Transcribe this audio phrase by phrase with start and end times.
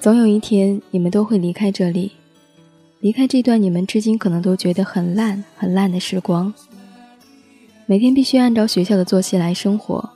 [0.00, 2.12] 总有一天，你们都会离开这里，
[3.00, 6.54] 离开这段你们至今可能都觉得很烂、很烂的时光。
[7.84, 10.08] 每天必须按照学校的作息来生活，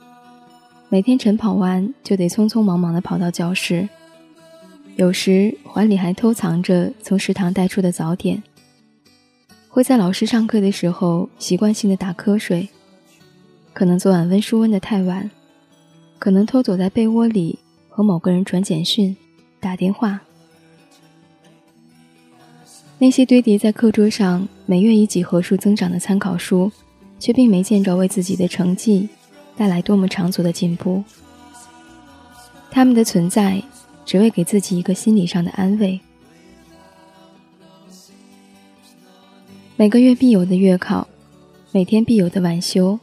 [0.87, 3.89] 每天晨跑完就得匆匆忙忙地跑到教室，
[4.95, 8.41] 有时怀里还偷藏着从食堂带出的早点。
[9.67, 12.69] 会在老师上课的时候习惯性的打瞌睡，
[13.73, 15.29] 可能昨晚温书温的太晚，
[16.17, 19.13] 可能偷躲在被窝里和某个人传简讯。
[19.63, 20.19] 打电话，
[22.99, 26.69] 那些堆叠在课桌上、每月以几何数增长的参考书，
[27.17, 29.07] 却并没见着为自己的成绩
[29.55, 31.01] 带来多么长足的进步。
[32.69, 33.63] 他们的存在，
[34.05, 35.97] 只为给自己一个心理上的安慰。
[39.77, 41.07] 每个月必有的月考，
[41.71, 42.99] 每天必有的晚修，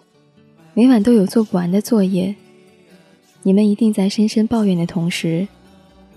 [0.75, 2.35] 每晚都有做不完的作业。
[3.45, 5.49] 你们一定在深深抱怨的同时。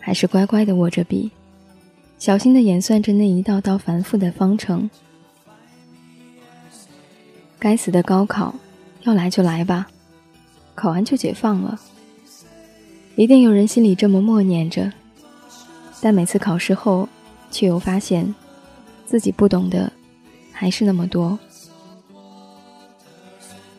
[0.06, 1.32] 还是乖乖的握着笔，
[2.20, 4.90] 小心的演算着那一道道繁复的方程。
[7.58, 8.54] 该死的高考，
[9.04, 9.88] 要来就来吧，
[10.76, 11.80] 考完就解放了。
[13.16, 14.92] 一定有人心里这么默念着，
[16.02, 17.08] 但每次考试后，
[17.50, 18.36] 却又发现
[19.06, 19.90] 自己不懂的
[20.52, 21.40] 还是那么多。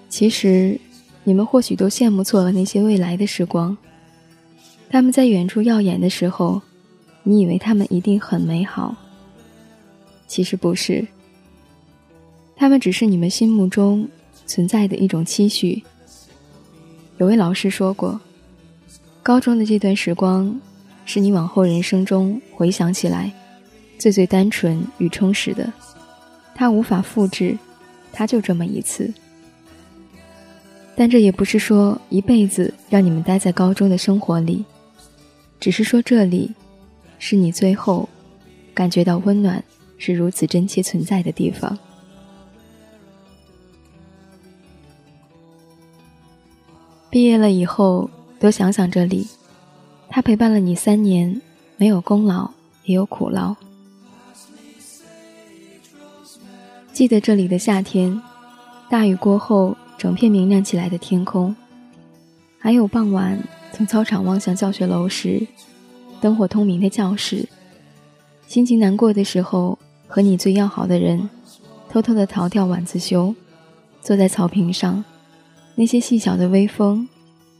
[0.09, 0.81] 其实，
[1.23, 3.77] 你们或许都羡慕错了那些未来的时光。
[4.95, 6.63] 他们在远处耀眼的时候，
[7.25, 8.95] 你以为他们一定很美好。
[10.29, 11.05] 其实不是，
[12.55, 14.09] 他们只是你们心目中
[14.47, 15.83] 存在的一种期许。
[17.19, 18.21] 有位老师说过，
[19.21, 20.61] 高中的这段时光，
[21.05, 23.33] 是你往后人生中回想起来
[23.99, 25.73] 最最单纯与充实的。
[26.55, 27.59] 它无法复制，
[28.13, 29.13] 它就这么一次。
[30.95, 34.65] 但这也不是说一辈子让你们待在高中的生活里。
[35.65, 36.53] 只是说，这里
[37.19, 38.07] 是你最后
[38.75, 39.65] 感觉到温暖
[39.97, 41.79] 是如此真切存在的地方。
[47.09, 49.27] 毕业了以后，多想想这里，
[50.11, 51.41] 他陪伴了你三年，
[51.79, 52.51] 没有功劳，
[52.85, 53.57] 也有苦劳。
[56.93, 58.21] 记得这里的夏天，
[58.91, 61.57] 大雨过后，整片明亮起来的天空，
[62.59, 63.43] 还有傍晚。
[63.75, 65.45] 从操场望向教学楼时，
[66.21, 67.45] 灯火通明的教室。
[68.47, 69.77] 心情难过的时候，
[70.07, 71.29] 和你最要好的人，
[71.89, 73.35] 偷偷的逃掉晚自修，
[74.01, 75.05] 坐在草坪上。
[75.75, 77.09] 那些细小的微风，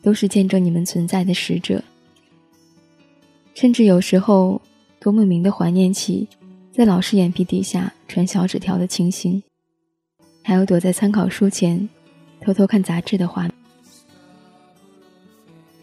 [0.03, 1.83] 都是见证你们存在的使者。
[3.55, 4.63] 甚至有时候，
[5.01, 6.29] 都莫名的怀念起，
[6.73, 9.43] 在老师眼皮底下传小纸条的情形，
[10.45, 11.89] 还有躲在参考书前，
[12.41, 13.64] 偷偷看杂志的画面。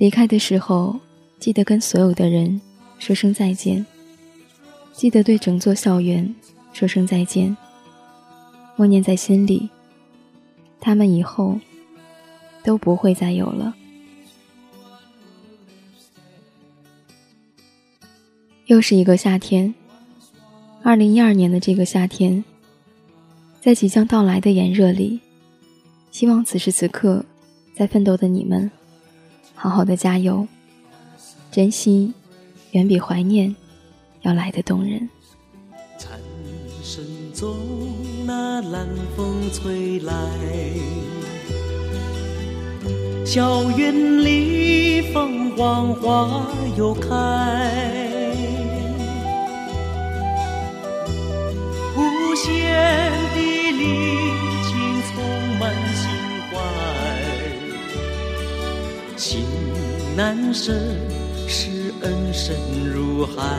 [0.02, 1.00] 离开的时候，
[1.38, 2.60] 记得跟所有的人
[2.98, 3.86] 说声再见。
[4.94, 6.34] 记得对整座校园
[6.74, 7.56] 说声再见。
[8.76, 9.70] 默念在心里，
[10.80, 11.60] 他们以后
[12.64, 13.76] 都不会再有了。
[18.66, 19.72] 又是一个夏天，
[20.82, 22.44] 二零一二年的这个夏天，
[23.62, 25.20] 在即将到来的炎热里，
[26.10, 27.24] 希望此时此刻
[27.76, 28.72] 在奋斗的你们。
[29.56, 30.48] 好好的加油，
[31.52, 32.14] 珍惜
[32.72, 33.56] 远比怀念
[34.22, 35.10] 要来的动人。
[36.00, 36.20] 蝉
[36.84, 37.04] 声
[37.34, 37.56] 中，
[38.26, 40.14] 那冷风吹来，
[43.24, 47.10] 校园里凤凰花又开，
[51.96, 54.18] 无限的力
[60.16, 60.74] 难舍，
[61.48, 62.56] 是恩深
[62.94, 63.58] 如海。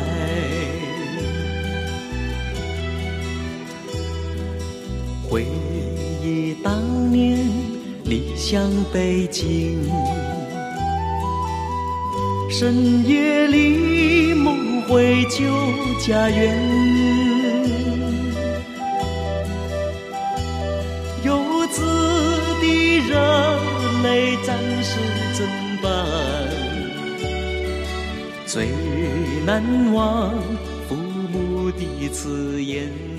[5.28, 5.46] 回
[6.22, 7.38] 忆当年
[8.04, 9.90] 离乡背井，
[12.50, 15.44] 深夜里梦回旧
[15.98, 16.58] 家园，
[21.24, 21.80] 游子
[22.60, 23.18] 的热
[24.02, 24.98] 泪暂时。
[25.34, 25.46] 怎
[25.82, 26.11] 办？
[28.52, 28.68] 最
[29.46, 29.62] 难
[29.94, 30.30] 忘
[30.86, 33.11] 父母的慈言。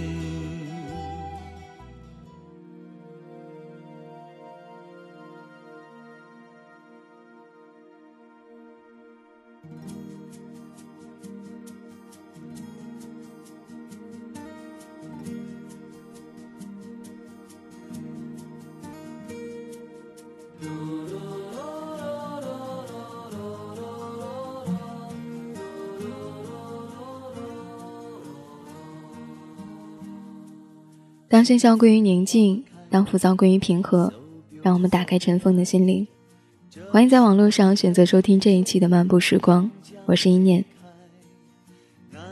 [31.34, 34.14] 当喧嚣归于宁静，当浮躁归于平和，
[34.62, 36.08] 让我们打开尘封的心灵。
[36.92, 39.68] 欢迎在网络上选择收听这一期的漫步时光，
[40.06, 40.64] 我是一念。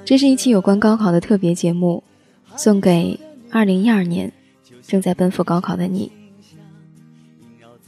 [0.05, 2.03] 这是一期有关高考的特别节目，
[2.55, 3.19] 送给
[3.49, 4.31] 二零一二年
[4.83, 6.11] 正在奔赴高考的你。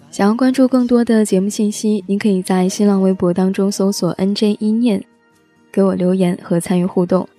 [0.09, 5.05] 想要关注更多的节目信息，您可以在新浪微博当中搜索 “nj 一念”，
[5.71, 7.29] 给我留言和参与互动。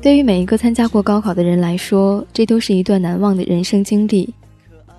[0.00, 4.32] 对于每一个参加过高考的人来说，这都是一段难忘的人生经历。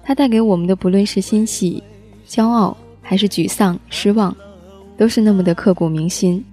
[0.04, 1.82] 它带给我们的，不论是欣喜、
[2.28, 4.36] 骄傲，还是沮丧、失望，
[4.98, 6.44] 都是那么的刻骨铭心。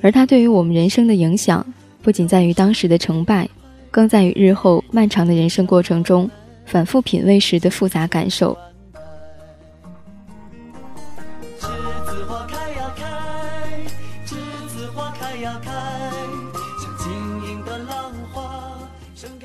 [0.00, 1.64] 而它对于我们人生的影响，
[2.00, 3.46] 不仅在于当时的成败，
[3.90, 6.28] 更在于日后漫长的人生过程中
[6.64, 8.56] 反复品味时的复杂感受。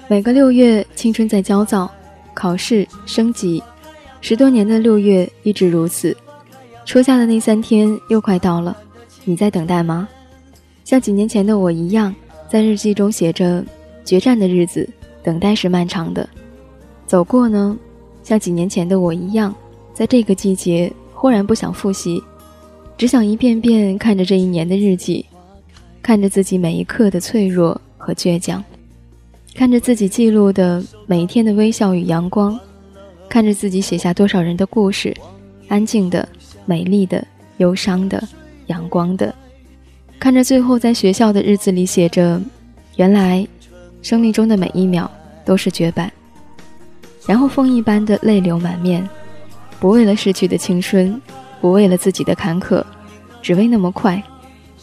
[0.10, 1.92] 每个六月，青春在焦躁，
[2.34, 3.62] 考试升级，
[4.22, 6.16] 十多年的六月一直如此。
[6.86, 8.76] 初夏的那三天又快到了，
[9.26, 10.08] 你在等待吗？
[10.86, 12.16] 像几年前的我一样，
[12.48, 13.62] 在日记中写着
[14.06, 14.88] “决战的日子，
[15.22, 16.28] 等待是漫长的”。
[17.06, 17.78] 走过呢？
[18.24, 19.54] 像几年前的我一样，
[19.94, 22.24] 在这个季节忽然不想复习，
[22.98, 25.26] 只想一遍遍看着这一年的日记，
[26.02, 28.64] 看着自己每一刻的脆弱和倔强。
[29.58, 32.58] 看着自己记录的每一天的微笑与阳光，
[33.28, 35.12] 看着自己写下多少人的故事，
[35.68, 36.30] 安静的、
[36.68, 37.26] 美丽的、
[37.58, 38.22] 忧伤的、
[38.68, 39.34] 阳光的，
[40.20, 42.40] 看着最后在学校的日子里写着
[42.98, 43.48] “原来，
[44.04, 45.10] 生命中的每一秒
[45.44, 46.14] 都是绝版”，
[47.26, 49.10] 然后风一般的泪流满面，
[49.80, 51.20] 不为了逝去的青春，
[51.60, 52.84] 不为了自己的坎坷，
[53.42, 54.22] 只为那么快，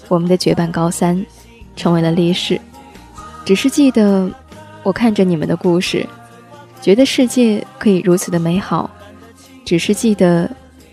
[0.08, 1.24] 我们的绝版高三
[1.76, 2.60] 成为了历史，
[3.44, 4.28] 只是记得。
[4.84, 6.06] 我看着你们的故事，
[6.80, 8.88] 觉得世界可以如此的美好，
[9.64, 10.48] 只是记得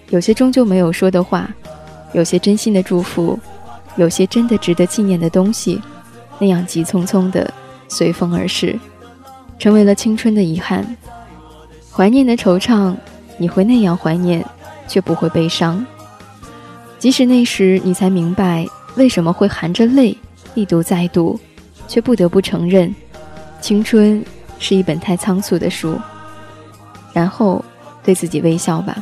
[0.09, 1.53] 有些终究没有说的话，
[2.13, 3.38] 有些真心的祝福，
[3.97, 5.81] 有些真的值得纪念的东西，
[6.39, 7.53] 那样急匆匆的
[7.89, 8.79] 随风而逝，
[9.59, 10.85] 成为了青春的遗憾。
[11.91, 12.95] 怀念的惆怅，
[13.38, 14.41] 你会那样怀念，
[14.88, 15.85] 却不会悲伤。
[16.97, 18.65] 即使那时你才明白
[18.95, 20.17] 为什么会含着泪
[20.53, 21.38] 一读再读，
[21.89, 22.95] 却不得不承认。
[23.61, 24.23] 青春
[24.59, 25.97] 是一本太仓促的书，
[27.13, 27.63] 然后
[28.03, 29.01] 对自己微笑吧。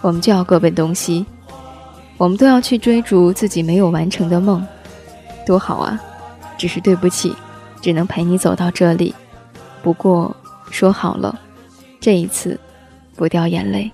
[0.00, 1.26] 我们就要各奔东西，
[2.16, 4.66] 我们都要去追逐自己没有完成的梦，
[5.44, 6.00] 多好啊！
[6.56, 7.34] 只是对不起，
[7.82, 9.14] 只能陪你走到这里。
[9.82, 10.34] 不过
[10.70, 11.38] 说好了，
[12.00, 12.58] 这一次
[13.16, 13.90] 不掉眼泪。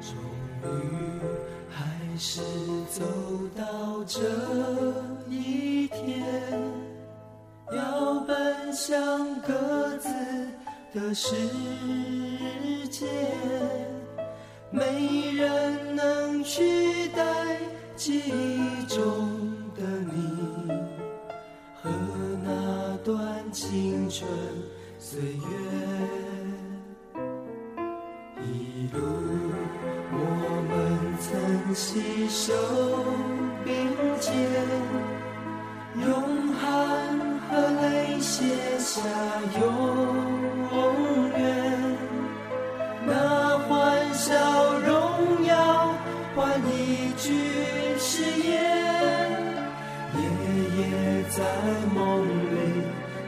[0.00, 0.14] 终
[0.70, 0.76] 于
[1.68, 1.82] 还
[2.18, 2.40] 是
[2.90, 3.02] 走
[3.56, 4.20] 到这
[5.28, 6.61] 一天。
[8.32, 9.52] 奔向各
[9.98, 10.08] 自
[10.94, 11.36] 的世
[12.90, 13.06] 界，
[14.70, 17.58] 没人能取代
[17.94, 19.28] 记忆中
[19.76, 20.66] 的你
[21.82, 21.90] 和
[22.42, 24.26] 那段青春
[24.98, 25.42] 岁月。
[28.40, 28.98] 一路
[30.10, 30.16] 我
[30.70, 30.72] 们
[31.20, 32.54] 曾携手
[33.62, 34.32] 并肩，
[38.32, 38.42] 写
[38.78, 39.02] 下
[39.60, 39.62] 永
[41.36, 41.38] 远，
[43.06, 43.68] 那欢
[44.14, 44.32] 笑
[44.78, 45.94] 荣耀
[46.34, 47.28] 换一句
[47.98, 48.50] 誓言，
[50.16, 50.20] 夜
[50.78, 50.80] 夜
[51.28, 51.44] 在
[51.94, 52.56] 梦里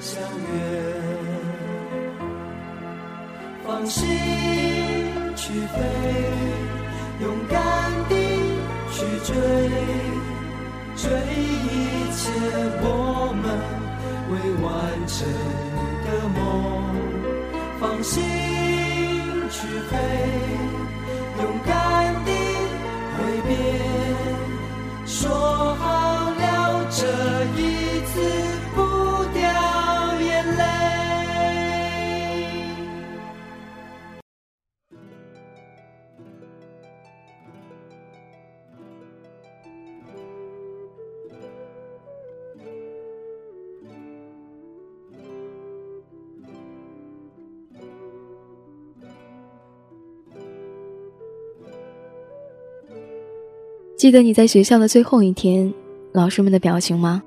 [0.00, 0.56] 相约，
[3.62, 4.08] 放心
[5.36, 5.76] 去飞，
[7.20, 7.60] 勇敢
[8.08, 8.14] 地
[8.90, 9.34] 去追，
[10.96, 12.22] 追一切
[12.80, 13.83] 我们。
[14.30, 14.70] 未完
[15.06, 15.26] 成
[16.04, 16.38] 的梦，
[17.78, 18.22] 放心
[19.50, 19.92] 去飞，
[21.38, 21.83] 勇敢
[53.96, 55.72] 记得你在学校的最后一天，
[56.12, 57.22] 老师们的表情吗？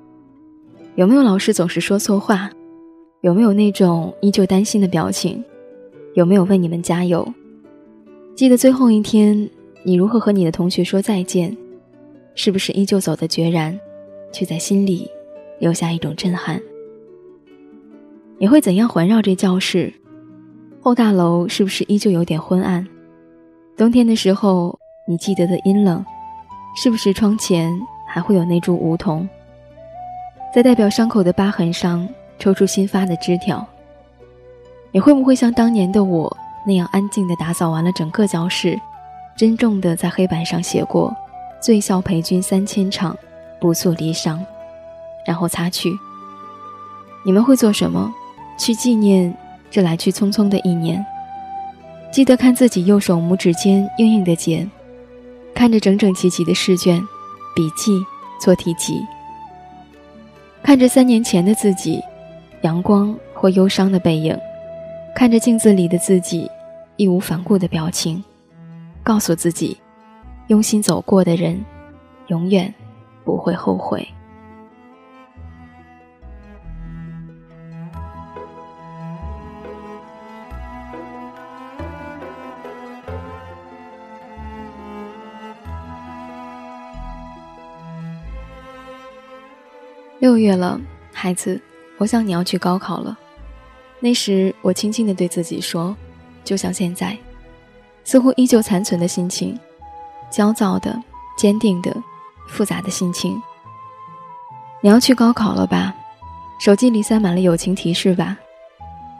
[0.96, 2.50] 有没有老师总是说错话？
[3.22, 5.42] 有没有那种依旧担心的表情？
[6.12, 7.26] 有没有为你们加油？
[8.34, 9.48] 记得最后一天，
[9.82, 11.56] 你如何和你的同学说再见？
[12.34, 13.78] 是不是依旧走得决然，
[14.30, 15.10] 却在心里
[15.58, 16.60] 留下一种震撼。
[18.36, 19.92] 你会怎样环绕这教室？
[20.80, 22.86] 后大楼是不是依旧有点昏暗？
[23.74, 26.04] 冬天的时候，你记得的阴冷，
[26.80, 29.28] 是不是窗前还会有那株梧桐，
[30.54, 32.08] 在代表伤口的疤痕上
[32.38, 33.66] 抽出新发的枝条？
[34.92, 38.80] 你会不会像当年的我那样安静地打扫完了整个教室，
[39.36, 41.12] 珍重地在黑板上写过
[41.60, 43.16] “醉笑陪君三千场，
[43.60, 44.38] 不诉离殇”，
[45.26, 45.90] 然后擦去？
[47.26, 48.14] 你们会做什么？
[48.56, 49.36] 去纪念
[49.68, 51.04] 这来去匆匆的一年。
[52.12, 54.70] 记得看自己右手拇指间硬硬的茧，
[55.58, 57.04] 看着整整齐齐的试卷、
[57.52, 58.00] 笔记、
[58.40, 59.04] 做题集，
[60.62, 62.00] 看着三年前的自己，
[62.62, 64.38] 阳光或忧伤的背影，
[65.16, 66.48] 看着镜子里的自己，
[66.94, 68.22] 义无反顾的表情，
[69.02, 69.76] 告诉自己，
[70.46, 71.60] 用心走过的人，
[72.28, 72.72] 永远
[73.24, 74.06] 不会后悔。
[90.20, 90.80] 六月了，
[91.12, 91.60] 孩子，
[91.96, 93.16] 我想你要去高考了。
[94.00, 95.94] 那时，我轻轻地对自己说，
[96.42, 97.16] 就像现在，
[98.02, 99.56] 似乎依旧残存的心情，
[100.28, 101.00] 焦躁的、
[101.36, 101.96] 坚定的、
[102.48, 103.40] 复杂的心情。
[104.80, 105.94] 你要去高考了吧？
[106.58, 108.36] 手机里塞满了友情提示吧？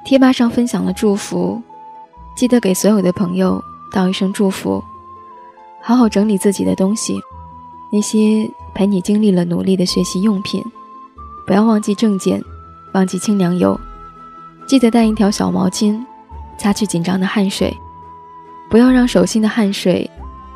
[0.05, 1.63] 贴吧上分享了祝福，
[2.37, 3.63] 记得给所有的朋友
[3.93, 4.83] 道一声祝福。
[5.81, 7.15] 好好整理自己的东西，
[7.93, 10.61] 那些陪你经历了努力的学习用品。
[11.49, 12.45] 不要忘记证件，
[12.93, 13.81] 忘记清凉油，
[14.67, 15.99] 记得带一条小毛巾，
[16.59, 17.75] 擦去紧张的汗水。
[18.69, 20.09] 不要让手心的汗水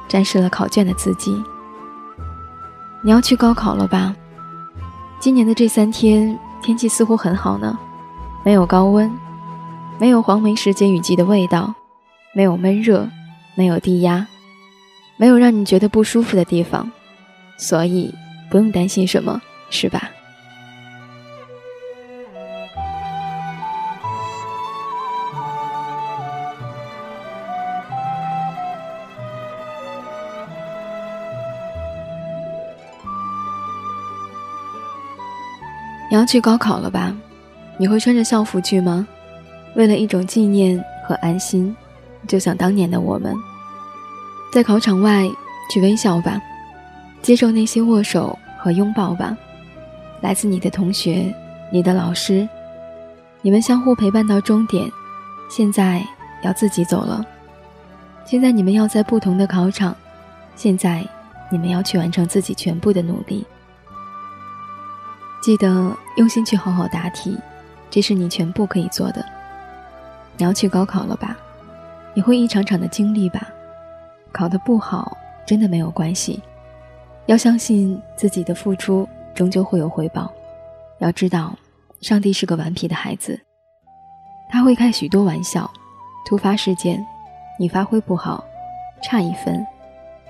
[0.07, 1.43] 沾湿了考卷的字迹。
[3.03, 4.15] 你要去高考了吧？
[5.19, 7.79] 今年的这三天天气似乎很好呢，
[8.45, 9.11] 没有高温，
[9.99, 11.75] 没有黄梅时节雨季的味道，
[12.35, 13.09] 没有闷热，
[13.55, 14.27] 没有低压，
[15.17, 16.87] 没有让你觉得不舒服的地方，
[17.57, 18.15] 所以
[18.51, 20.11] 不用担心什么，是吧？
[36.13, 37.17] 你要去高考了吧？
[37.79, 39.09] 你会穿着校服去吗？
[39.75, 40.79] 为了一种纪念
[41.09, 41.75] 和安心，
[42.29, 43.35] 就像当年的我们，
[44.53, 45.27] 在考场外
[45.73, 46.39] 去微笑吧，
[47.23, 49.35] 接受那些握手和拥抱吧。
[50.21, 51.35] 来自你的同学，
[51.73, 52.47] 你的老师，
[53.41, 54.87] 你们相互陪伴到终点。
[55.49, 56.07] 现在
[56.43, 57.25] 要自己走了。
[58.27, 59.97] 现在你们要在不同的考场。
[60.57, 61.03] 现在
[61.51, 63.47] 你们要去完成自己全部的努力。
[65.43, 67.37] 记得用心去好好答题，
[67.91, 69.27] 这是你全部可以做的。
[70.37, 71.37] 你要去高考了吧？
[72.15, 73.49] 你会一场场的经历吧？
[74.31, 76.41] 考得不好真的没有关系，
[77.27, 80.33] 要相信自己的付出终究会有回报。
[81.01, 81.59] 要知道，
[82.01, 83.41] 上帝是个顽皮的孩子，
[84.49, 85.69] 他会开许多玩笑。
[86.25, 87.05] 突发事件，
[87.59, 88.45] 你发挥不好，
[89.03, 89.67] 差一分，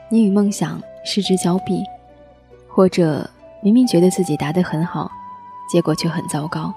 [0.08, 1.84] 你与梦想失之交臂，
[2.66, 3.28] 或者。
[3.62, 5.08] 明明觉得自己答得很好，
[5.70, 6.72] 结果却很糟糕；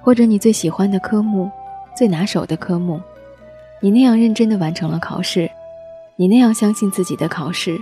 [0.00, 1.50] 或者你最喜欢的科目、
[1.96, 3.00] 最拿手的科目，
[3.80, 5.50] 你那样认真地完成了考试，
[6.14, 7.76] 你那样相信自己的考试，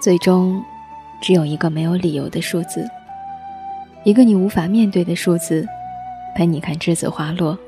[0.00, 0.62] 最终
[1.20, 2.88] 只有一个没有理由的数字，
[4.04, 5.68] 一个你无法面对的数字，
[6.34, 7.58] 陪你看栀子花落。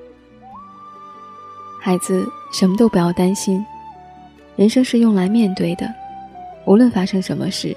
[1.82, 3.62] 孩子，什么都不要担心，
[4.56, 5.86] 人生是用来面对的，
[6.64, 7.76] 无论发生什么事，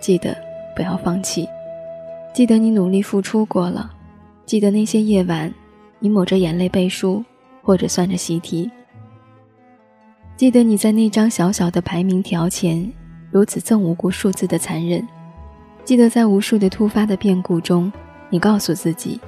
[0.00, 0.45] 记得。
[0.76, 1.48] 不要放弃，
[2.34, 3.90] 记得你努力付出过了，
[4.44, 5.52] 记得那些夜晚，
[5.98, 7.24] 你抹着眼泪背书
[7.62, 8.70] 或者算着习题，
[10.36, 12.92] 记得你在那张小小的排名条前
[13.30, 15.02] 如此憎无辜数字的残忍，
[15.82, 17.90] 记得在无数的突发的变故中，
[18.28, 19.18] 你告诉自己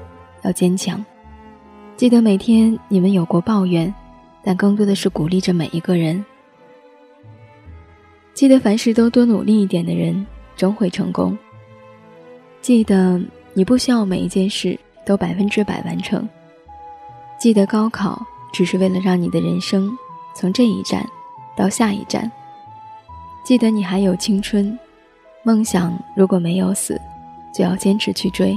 [0.43, 1.03] 要坚强，
[1.97, 3.93] 记得每天你们有过抱怨，
[4.45, 6.23] 但更多的是鼓励着每一个人，
[8.35, 10.27] 记得凡事都多努力一点的人。
[10.59, 11.39] 终会成功。
[12.61, 13.19] 记得
[13.55, 16.29] 你不需要每一件事都百分之百完成。
[17.41, 18.21] 记得高考
[18.53, 19.89] 只是为了让你的人生
[20.35, 21.09] 从这一站
[21.57, 22.31] 到下一站。
[23.45, 24.77] 记得你还有青春，
[25.45, 27.01] 梦想如果没有死，
[27.55, 28.55] 就要坚持去追。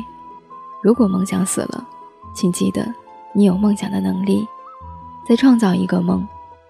[0.82, 1.88] 如果梦想死了，
[2.36, 2.86] 请记得
[3.34, 4.46] 你有梦想的能力，
[5.30, 6.28] 再创造一个梦，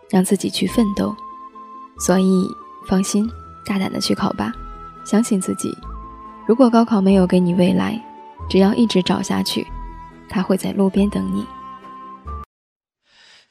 [0.10, 1.16] 让自己去奋斗。
[1.98, 2.46] 所以
[2.88, 3.28] 放心，
[3.66, 4.52] 大胆的去考吧。
[5.04, 5.76] 相信自己，
[6.48, 8.02] 如果高考没有给你未来，
[8.50, 9.66] 只要一直找下去，
[10.30, 11.46] 他会在路边等你。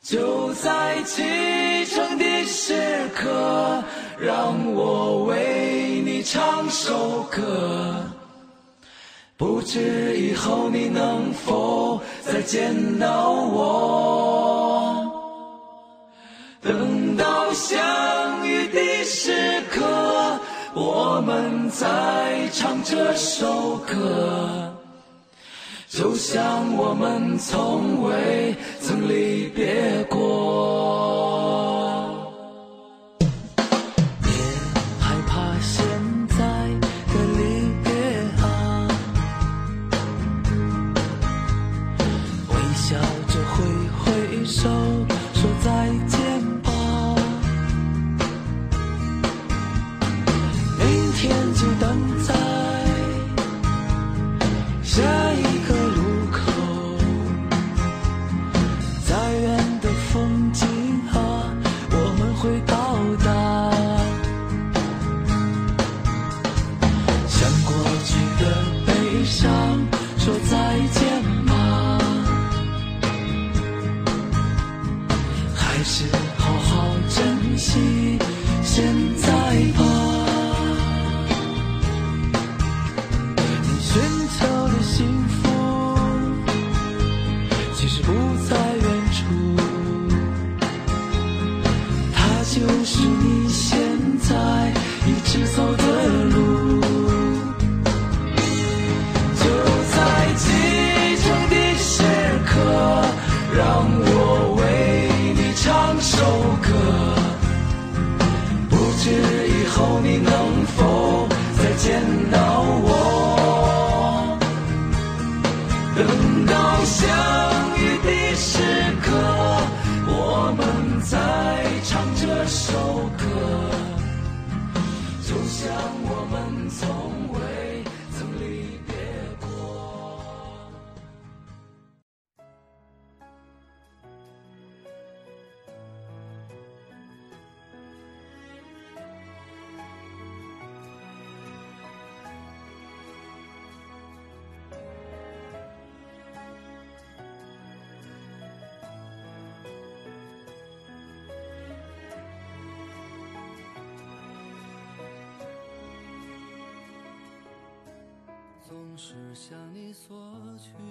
[0.02, 3.82] 就在启程的时刻，
[4.18, 8.02] 让我为你唱首歌。
[9.36, 15.06] 不知以后你能否再见到我？
[16.62, 19.32] 等到相遇的时，
[20.72, 24.72] 我们在唱这首歌，
[25.88, 30.19] 就像我们从未曾离别过。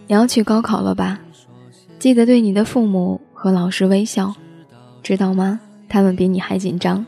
[0.08, 1.20] 你要去高考了吧？
[2.00, 4.34] 记得对你的父母和老师微笑，
[5.04, 5.60] 知道吗？
[5.88, 7.06] 他们比你还紧张，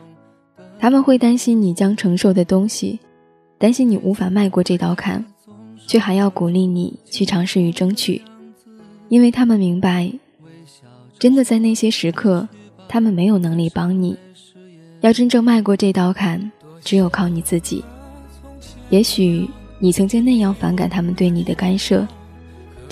[0.78, 3.00] 他们会担心你将承受的东西，
[3.58, 5.24] 担心你无法迈过这道坎，
[5.86, 8.22] 却还要鼓励你去尝试与争取，
[9.08, 10.12] 因为他们明白，
[11.18, 12.48] 真的在那些时刻，
[12.88, 14.16] 他们没有能力帮你。
[15.00, 16.50] 要真正迈过这道坎，
[16.82, 17.84] 只有靠你自己。
[18.90, 19.48] 也许。
[19.84, 22.06] 你曾经那样反感他们对你的干涉，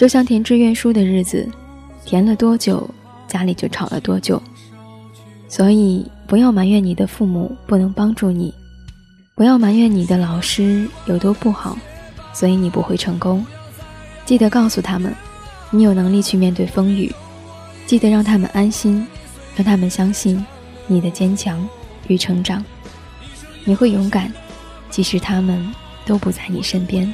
[0.01, 1.47] 就像填志愿书的日子，
[2.07, 2.89] 填了多久，
[3.29, 4.43] 家里就吵了多久。
[5.47, 8.51] 所以不要埋怨你的父母不能帮助你，
[9.35, 11.77] 不要埋怨你的老师有多不好，
[12.33, 13.45] 所以你不会成功。
[14.25, 15.15] 记得告诉他们，
[15.71, 17.15] 你有能力去面对风雨。
[17.85, 19.07] 记得让他们安心，
[19.55, 20.43] 让他们相信
[20.87, 21.69] 你的坚强
[22.07, 22.65] 与成长。
[23.67, 24.33] 你会勇敢，
[24.89, 25.71] 即使他们。
[26.07, 27.13] 都不在你身边。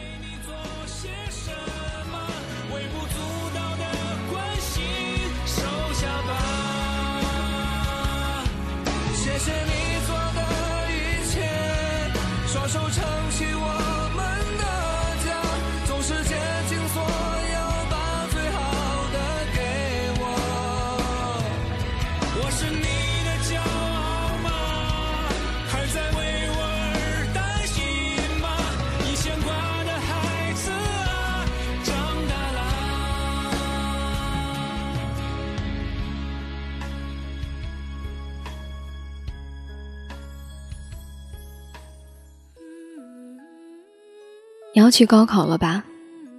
[44.75, 45.85] 你要去高考了吧？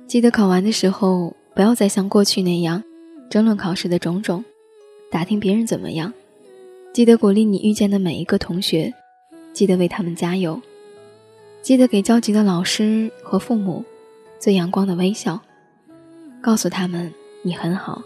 [0.07, 2.83] 记得考完的时候，不要再像过去那样
[3.29, 4.43] 争论考试的种种，
[5.11, 6.13] 打听别人怎么样。
[6.93, 8.93] 记得鼓励你遇见的每一个同学，
[9.53, 10.61] 记得为他们加油。
[11.61, 13.83] 记得给焦急的老师和父母
[14.39, 15.41] 最阳光的微笑，
[16.41, 17.11] 告诉他们
[17.41, 18.01] 你很好，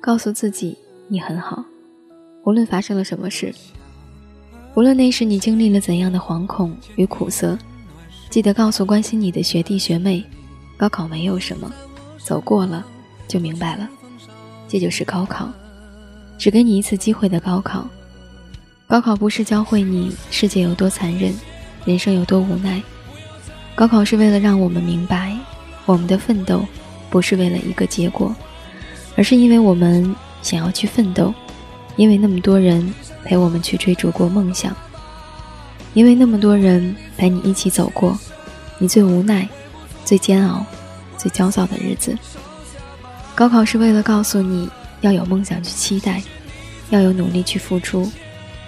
[0.00, 0.76] 告诉自己
[1.08, 1.64] 你很好。
[2.44, 3.52] 无论发生了什么事，
[4.74, 7.58] 无论那时你经历了怎样的惶恐与苦涩。
[8.34, 10.20] 记得告诉关心你的学弟学妹，
[10.76, 11.72] 高考没有什么，
[12.18, 12.84] 走过了，
[13.28, 13.88] 就明白了，
[14.66, 15.48] 这就是高考，
[16.36, 17.86] 只给你一次机会的高考。
[18.88, 21.32] 高考不是教会你世界有多残忍，
[21.84, 22.82] 人生有多无奈，
[23.76, 25.38] 高考是为了让我们明白，
[25.86, 26.66] 我们的奋斗
[27.10, 28.34] 不是为了一个结果，
[29.14, 31.32] 而是因为我们想要去奋斗，
[31.94, 32.92] 因为那么多人
[33.22, 34.76] 陪我们去追逐过梦想，
[35.94, 38.18] 因为那么多人陪你一起走过
[38.78, 39.48] 你最无奈、
[40.04, 40.64] 最煎熬。
[41.16, 42.14] 最焦躁的日子。
[43.34, 44.68] 高考是为了告诉你
[45.00, 46.22] 要有梦想去期待，
[46.90, 48.12] 要有努力去付出，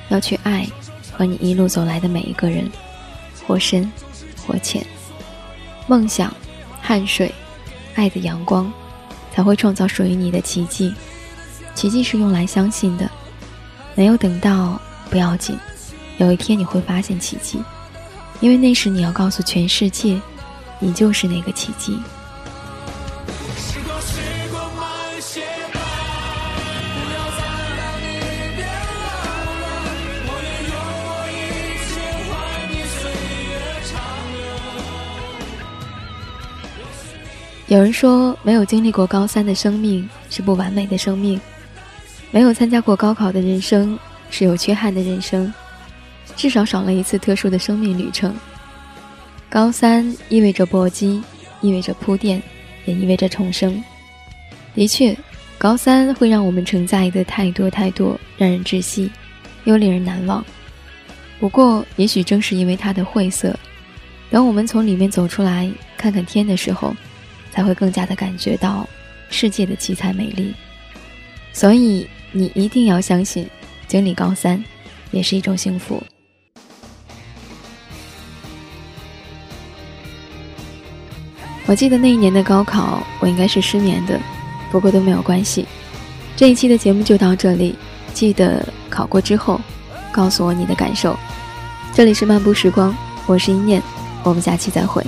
[0.08, 0.66] 要去爱
[1.12, 2.70] 和你一路走来的每一个人，
[3.46, 3.92] 或深
[4.46, 4.86] 或浅。
[5.86, 6.34] 梦想、
[6.80, 7.30] 汗水、
[7.94, 8.72] 爱的阳光，
[9.34, 10.94] 才会创造属于你的奇迹。
[11.74, 13.10] 奇迹是用来相信的，
[13.94, 15.58] 没有等到不要紧，
[16.18, 17.62] 有一天你会发现奇迹，
[18.40, 20.18] 因为那时你要告诉全世界，
[20.80, 21.98] 你就是那个奇迹。
[37.68, 41.38] 有人说，没有经历过高三的生命是不完美的生命，
[42.30, 43.98] 没有参加过高考的人生
[44.30, 45.52] 是有缺憾的人生，
[46.36, 48.34] 至少少了一次特殊的生命旅程。
[49.48, 51.22] 高三意味着搏击，
[51.62, 52.42] 意味着铺垫，
[52.84, 53.82] 也意味着重生。
[54.74, 55.16] 的确，
[55.56, 59.10] 高三会让我们承载的太多太多，让人窒息，
[59.64, 60.44] 又令人难忘。
[61.40, 63.58] 不过，也许正是因为它的晦涩，
[64.30, 66.94] 等我们从里面走出来，看看天的时候。
[67.52, 68.86] 才会更加的感觉到
[69.30, 70.52] 世界的七彩美丽，
[71.54, 73.48] 所以你一定要相信，
[73.88, 74.62] 经历高三
[75.10, 76.02] 也是一种幸福。
[81.66, 84.20] 我记得那一年的高考，我应该是失眠的，
[84.70, 85.66] 不过都没有关系。
[86.36, 87.74] 这一期的节目就到这里，
[88.14, 89.60] 记得考过之后
[90.12, 91.16] 告诉我你的感受。
[91.92, 92.94] 这里是漫步时光，
[93.26, 93.82] 我是一念，
[94.22, 95.04] 我们下期再会。